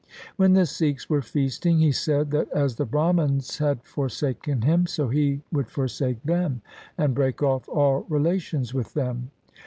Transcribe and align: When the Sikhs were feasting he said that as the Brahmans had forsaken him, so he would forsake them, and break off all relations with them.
When 0.35 0.53
the 0.53 0.65
Sikhs 0.65 1.11
were 1.11 1.21
feasting 1.21 1.77
he 1.77 1.91
said 1.91 2.31
that 2.31 2.49
as 2.49 2.77
the 2.77 2.87
Brahmans 2.87 3.59
had 3.59 3.83
forsaken 3.83 4.63
him, 4.63 4.87
so 4.87 5.09
he 5.09 5.41
would 5.51 5.69
forsake 5.69 6.23
them, 6.23 6.63
and 6.97 7.13
break 7.13 7.43
off 7.43 7.69
all 7.69 8.07
relations 8.09 8.73
with 8.73 8.95
them. 8.95 9.29